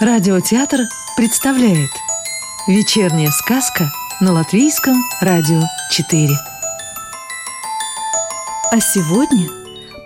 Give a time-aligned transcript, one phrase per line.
[0.00, 0.82] Радиотеатр
[1.16, 1.90] представляет
[2.68, 3.90] Вечерняя сказка
[4.20, 5.60] на Латвийском радио
[5.90, 6.28] 4
[8.70, 9.48] А сегодня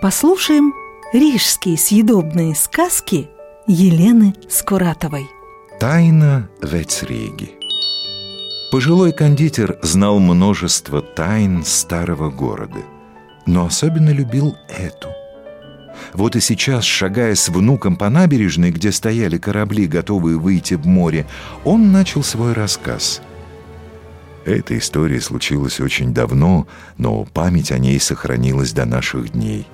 [0.01, 0.73] послушаем
[1.13, 3.29] рижские съедобные сказки
[3.67, 5.29] Елены Скуратовой.
[5.79, 7.51] Тайна Вецреги
[8.71, 12.79] Пожилой кондитер знал множество тайн старого города,
[13.45, 15.09] но особенно любил эту–
[16.13, 21.25] вот и сейчас, шагая с внуком по набережной, где стояли корабли, готовые выйти в море,
[21.63, 23.21] он начал свой рассказ.
[24.45, 26.67] Эта история случилась очень давно,
[26.97, 29.67] но память о ней сохранилась до наших дней.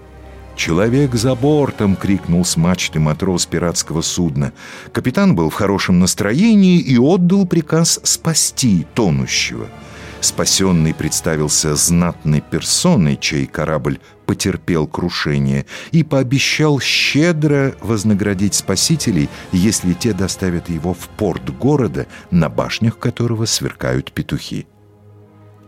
[0.55, 4.51] «Человек за бортом!»— крикнул с мачты матрос пиратского судна.
[4.91, 9.67] Капитан был в хорошем настроении и отдал приказ спасти тонущего—
[10.21, 20.13] Спасенный представился знатной персоной, чей корабль потерпел крушение, и пообещал щедро вознаградить спасителей, если те
[20.13, 24.67] доставят его в порт города, на башнях которого сверкают петухи.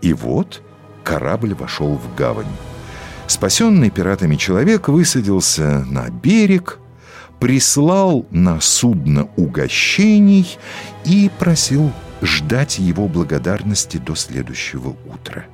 [0.03, 0.61] И вот
[1.03, 2.55] корабль вошел в гавань.
[3.25, 6.77] Спасенный пиратами человек высадился на берег,
[7.39, 10.55] прислал на судно угощений
[11.03, 11.91] и просил
[12.21, 15.45] ждать его благодарности до следующего утра.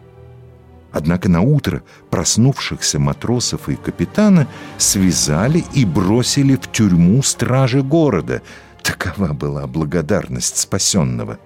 [0.97, 4.47] Однако на утро проснувшихся матросов и капитана
[4.79, 8.41] связали и бросили в тюрьму стражи города.
[8.81, 11.37] Такова была благодарность спасенного.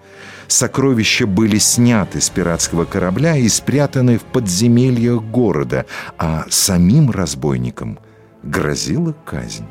[0.47, 5.85] Сокровища были сняты с пиратского корабля и спрятаны в подземельях города,
[6.17, 7.99] а самим разбойникам
[8.43, 9.65] грозила казнь.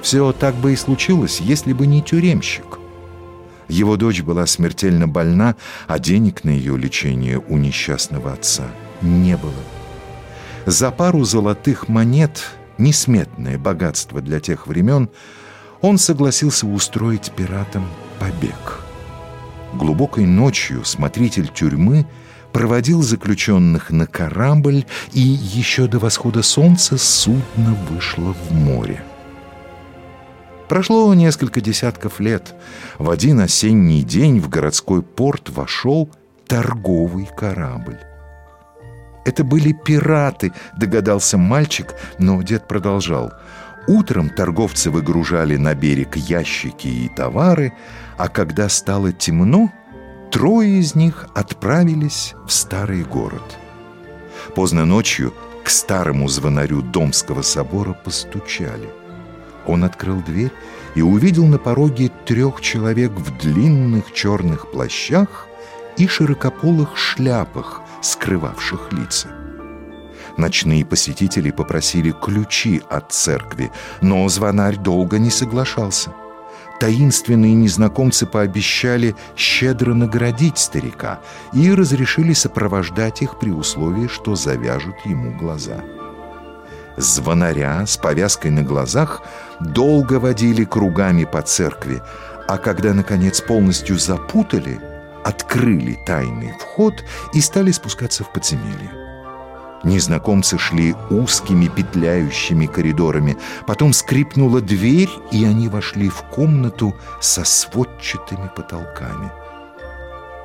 [0.00, 2.78] Все так бы и случилось, если бы не тюремщик–
[3.68, 8.64] его дочь была смертельно больна, а денег на ее лечение у несчастного отца
[9.02, 9.52] не было.
[10.66, 12.42] За пару золотых монет,
[12.78, 15.10] несметное богатство для тех времен,
[15.80, 17.86] он согласился устроить пиратам
[18.18, 18.80] побег.
[19.74, 22.06] Глубокой ночью смотритель тюрьмы
[22.52, 29.02] проводил заключенных на корабль, и еще до восхода солнца судно вышло в море.
[30.68, 32.54] Прошло несколько десятков лет.
[32.98, 36.08] В один осенний день в городской порт вошел
[36.46, 37.98] торговый корабль.
[39.26, 43.32] Это были пираты, догадался мальчик, но дед продолжал.
[43.86, 47.74] Утром торговцы выгружали на берег ящики и товары,
[48.16, 49.70] а когда стало темно,
[50.30, 53.58] трое из них отправились в старый город.
[54.54, 58.88] Поздно ночью к старому звонарю Домского собора постучали–
[59.66, 60.52] он открыл дверь
[60.94, 65.46] и увидел на пороге трех человек в длинных черных плащах
[65.96, 69.28] и широкополых шляпах, скрывавших лица.
[70.36, 73.70] Ночные посетители попросили ключи от церкви,
[74.00, 76.12] но звонарь долго не соглашался.
[76.80, 81.20] Таинственные незнакомцы пообещали щедро наградить старика
[81.52, 85.84] и разрешили сопровождать их при условии, что завяжут ему глаза
[86.96, 89.22] звонаря с повязкой на глазах
[89.60, 92.02] долго водили кругами по церкви,
[92.46, 94.80] а когда, наконец, полностью запутали,
[95.24, 96.94] открыли тайный вход
[97.32, 98.90] и стали спускаться в подземелье.
[99.84, 103.36] Незнакомцы шли узкими петляющими коридорами.
[103.66, 109.30] Потом скрипнула дверь, и они вошли в комнату со сводчатыми потолками.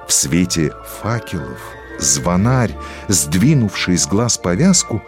[0.08, 1.60] В свете факелов
[2.00, 2.76] звонарь,
[3.08, 5.02] сдвинувший с глаз повязку,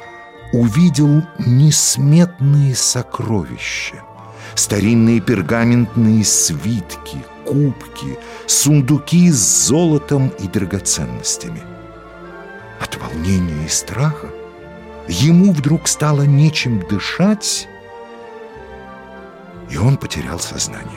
[0.52, 4.04] увидел несметные сокровища.
[4.56, 8.18] Старинные пергаментные свитки, кубки,
[8.48, 11.62] сундуки с золотом и драгоценностями.
[12.80, 14.28] От волнения и страха
[15.08, 17.68] ему вдруг стало нечем дышать,
[19.70, 20.90] и он потерял сознание.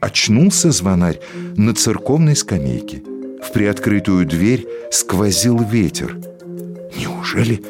[0.00, 1.20] Очнулся звонарь
[1.56, 3.02] на церковной скамейке.
[3.40, 6.16] В приоткрытую дверь сквозил ветер–
[7.32, 7.62] «Неужели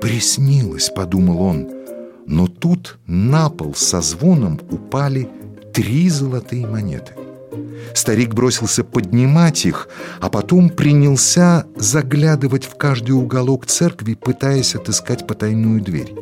[0.00, 1.68] приснилось?»— подумал он.
[2.26, 5.28] Но тут на пол со звоном упали
[5.72, 7.14] три золотые монеты.
[7.94, 9.88] Старик бросился поднимать их,
[10.20, 16.14] а потом принялся заглядывать в каждый уголок церкви, пытаясь отыскать потайную дверь.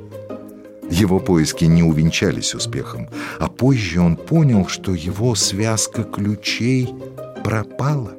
[0.88, 3.08] Его поиски не увенчались успехом,
[3.40, 6.94] а позже он понял, что его связка ключей
[7.42, 8.12] пропала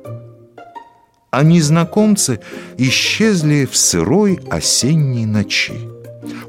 [1.32, 2.40] а незнакомцы
[2.78, 5.74] исчезли в сырой осенней ночи.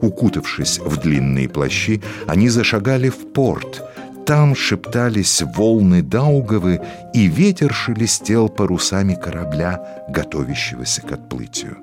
[0.00, 3.82] Укутавшись в длинные плащи, они зашагали в порт.
[4.26, 6.80] Там шептались волны Даугавы,
[7.14, 11.78] и ветер шелестел парусами корабля, готовящегося к отплытию.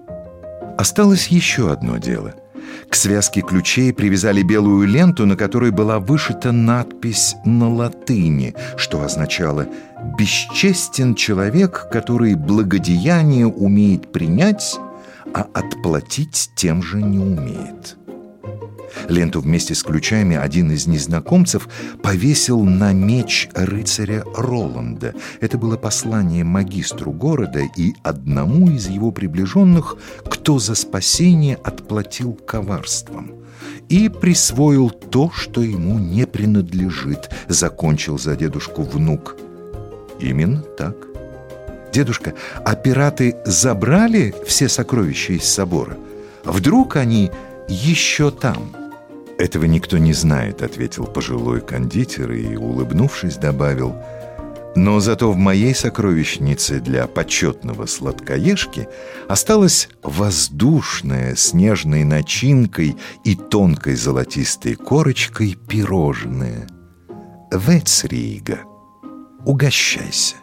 [0.78, 2.36] Осталось еще одно дело.
[2.90, 9.68] К связке ключей привязали белую ленту, на которой была вышита надпись на латыни, что означало
[10.18, 14.78] «Бесчестен человек, который благодеяние умеет принять,
[15.34, 17.98] а отплатить тем же не умеет».
[19.10, 21.68] Ленту вместе с ключами один из незнакомцев
[22.02, 25.14] повесил на меч рыцаря Роланда.
[25.42, 29.98] Это было послание магистру города и одному из его приближенных,
[30.30, 33.32] кто за спасение отплатил коварством.
[33.90, 39.38] И присвоил то, что ему не принадлежит, закончил за дедушку внук.
[40.20, 40.96] Именно так.
[41.94, 42.34] Дедушка,
[42.66, 45.98] а пираты забрали все сокровища из собора?
[46.44, 47.32] Вдруг они
[47.68, 48.76] еще там?»
[49.38, 53.96] «Этого никто не знает»,— ответил пожилой кондитер и, улыбнувшись, добавил,
[54.76, 58.88] «Но зато в моей сокровищнице для почетного сладкоежки
[59.28, 66.68] осталась воздушная с нежной начинкой и тонкой золотистой корочкой пирожное.
[67.52, 68.60] Вецрига,
[69.46, 70.36] угощайся».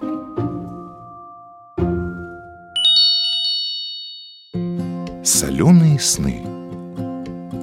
[5.24, 6.42] Соленые сны—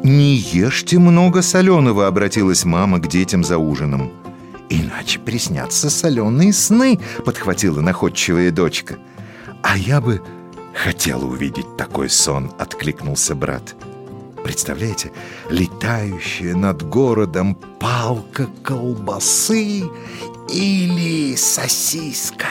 [0.04, 4.12] «Не ешьте много соленого»,— обратилась мама к детям за ужином.
[4.70, 8.98] «Иначе приснятся соленые сны»,— подхватила находчивая дочка.
[9.62, 10.22] «А я бы
[10.74, 13.76] хотела увидеть такой сон»,— откликнулся брат.
[14.44, 15.12] Представляете,
[15.50, 19.84] летающая над городом палка колбасы
[20.50, 22.48] или сосиска.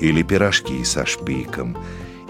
[0.00, 1.76] Или пирожки со шпиком,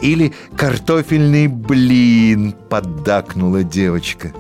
[0.01, 4.33] или картофельный блин, поддакнула девочка.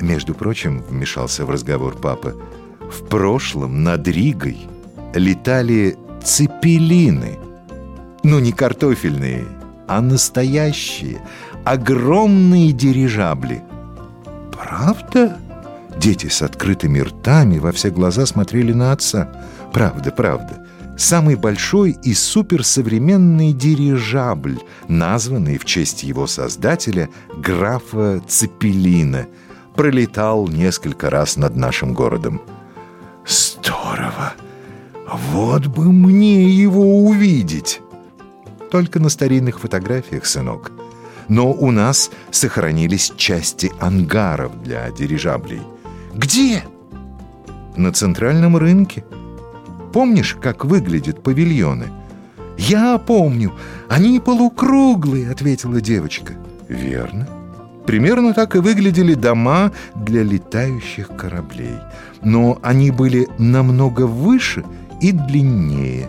[0.00, 2.34] Между прочим, вмешался в разговор папа,
[2.80, 4.58] в прошлом над Ригой
[5.14, 7.38] летали цепелины.
[8.22, 9.44] Ну, не картофельные,
[9.86, 11.20] а настоящие,
[11.64, 13.62] огромные дирижабли.
[14.52, 15.38] Правда?
[15.98, 19.30] Дети с открытыми ртами во все глаза смотрели на отца.
[19.72, 20.66] Правда, правда
[21.00, 29.26] самый большой и суперсовременный дирижабль, названный в честь его создателя графа Цепелина,
[29.74, 32.42] пролетал несколько раз над нашим городом.
[33.26, 34.34] «Здорово!
[35.32, 37.80] Вот бы мне его увидеть!»
[38.70, 40.70] «Только на старинных фотографиях, сынок.
[41.28, 45.62] Но у нас сохранились части ангаров для дирижаблей».
[46.14, 46.62] «Где?»
[47.76, 49.04] «На центральном рынке».
[49.92, 51.86] Помнишь, как выглядят павильоны?»
[52.58, 53.52] «Я помню.
[53.88, 56.34] Они полукруглые»,— ответила девочка.
[56.68, 57.26] «Верно.
[57.86, 61.76] Примерно так и выглядели дома для летающих кораблей.
[62.22, 64.64] Но они были намного выше
[65.00, 66.08] и длиннее.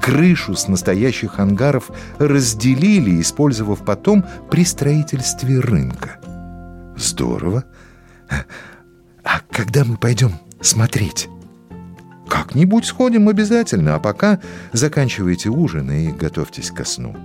[0.00, 6.18] Крышу с настоящих ангаров разделили, использовав потом при строительстве рынка.
[6.96, 7.64] Здорово.
[9.24, 11.28] А когда мы пойдем смотреть?
[12.28, 14.40] Как-нибудь сходим обязательно, а пока
[14.72, 17.16] заканчивайте ужин и готовьтесь ко сну.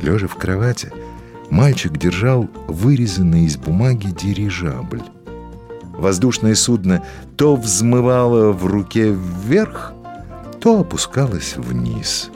[0.00, 0.92] Лежа в кровати,
[1.50, 5.02] мальчик держал вырезанный из бумаги дирижабль.
[5.92, 7.04] Воздушное судно
[7.36, 9.92] то взмывало в руке вверх,
[10.60, 12.30] то опускалось вниз.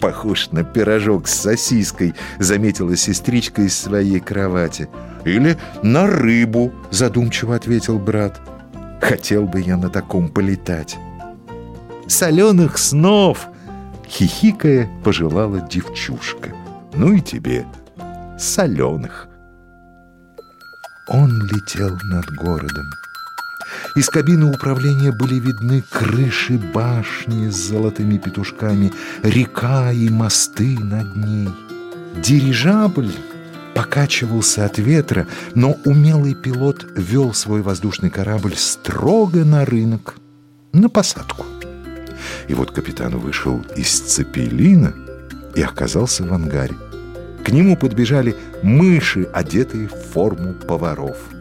[0.00, 4.88] «Похож на пирожок с сосиской»,— заметила сестричка из своей кровати.
[5.24, 8.40] «Или на рыбу»,— задумчиво ответил брат.
[9.00, 10.96] Хотел бы я на таком полетать.
[12.06, 13.48] Соленых снов!
[14.06, 16.54] Хихикая, пожелала девчушка.
[16.94, 17.66] Ну и тебе
[18.38, 19.28] соленых.
[21.08, 22.84] Он летел над городом.
[23.96, 31.48] Из кабины управления были видны крыши башни с золотыми петушками, река и мосты над ней.
[32.22, 33.12] Дирижабль
[33.78, 40.16] покачивался от ветра, но умелый пилот вел свой воздушный корабль строго на рынок,
[40.72, 41.46] на посадку.
[42.48, 44.92] И вот капитан вышел из цепелина
[45.54, 46.74] и оказался в ангаре.
[47.44, 51.16] К нему подбежали мыши, одетые в форму поваров–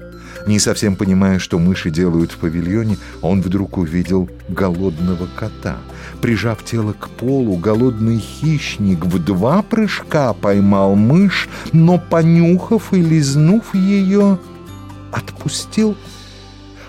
[0.48, 5.78] не совсем понимая, что мыши делают в павильоне, он вдруг увидел голодного кота.
[6.22, 13.76] Прижав тело к полу, голодный хищник в два прыжка поймал мышь, но, понюхав и лизнув
[13.76, 14.40] ее,
[15.12, 15.96] отпустил.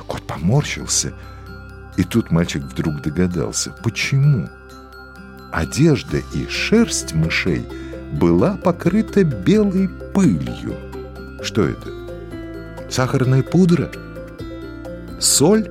[0.07, 1.13] Кот поморщился,
[1.99, 4.49] и тут мальчик вдруг догадался, почему.
[5.53, 7.67] Одежда и шерсть мышей
[8.13, 10.75] была покрыта белой пылью.
[11.43, 11.91] Что это?
[12.89, 13.91] Сахарная пудра?
[15.21, 15.71] Соль?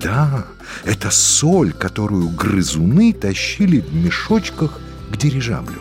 [0.00, 0.44] Да,
[0.84, 4.78] это соль, которую грызуны тащили в мешочках
[5.10, 5.80] к дирижаблю.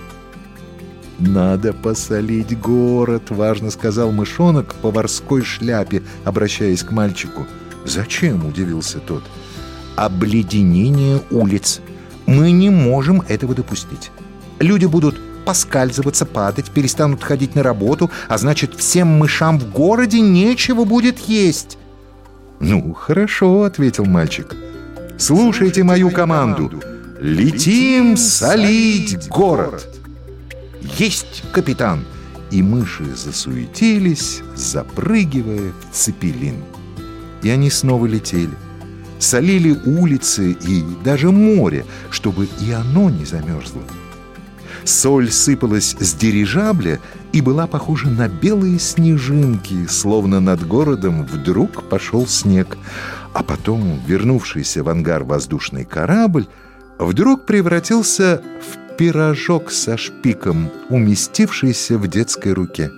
[1.19, 7.45] «Надо посолить город»,— важно сказал мышонок в поварской шляпе, обращаясь к мальчику.
[7.85, 9.23] «Зачем?»— удивился тот.
[9.95, 11.81] «Обледенение улиц.
[12.25, 14.11] Мы не можем этого допустить.
[14.59, 20.85] Люди будут поскальзываться, падать, перестанут ходить на работу, а значит, всем мышам в городе нечего
[20.85, 21.77] будет есть».
[22.59, 24.55] «Ну, хорошо»,— ответил мальчик.
[25.17, 26.71] «Слушайте мою команду.
[27.19, 29.87] Летим солить город!»
[30.81, 32.05] «Есть, капитан!»
[32.51, 36.63] И мыши засуетились, запрыгивая в цепелин.
[37.41, 38.53] И они снова летели.
[39.19, 43.81] Солили улицы и даже море, чтобы и оно не замерзло.
[44.83, 46.99] Соль сыпалась с дирижабля
[47.35, 52.77] и была похожа на белые снежинки, словно над городом вдруг пошел снег.
[53.33, 56.47] А потом, вернувшийся в ангар воздушный корабль,
[56.97, 62.89] вдруг превратился в пирожок со шпиком, уместившийся в детской руке.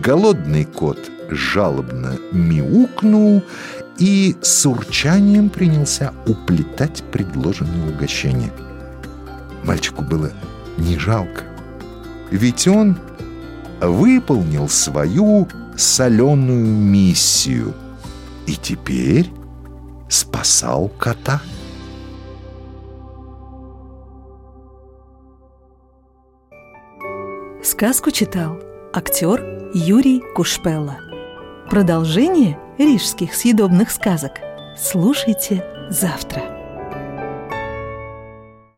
[0.00, 3.42] Голодный кот жалобно мяукнул
[3.98, 8.52] и с урчанием принялся уплетать предложенное угощение.
[9.64, 10.30] Мальчику было
[10.78, 11.42] не жалко,
[12.30, 12.96] ведь он
[13.88, 17.74] выполнил свою соленую миссию
[18.46, 19.30] и теперь
[20.08, 21.40] спасал кота.
[27.62, 28.58] Сказку читал
[28.92, 30.98] актер Юрий Кушпелла.
[31.70, 34.32] Продолжение рижских съедобных сказок
[34.76, 36.51] слушайте завтра.